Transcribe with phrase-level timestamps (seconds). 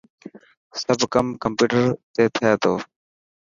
[0.81, 2.73] سب ڪم ڪمپيوٽر تي ٿي تو.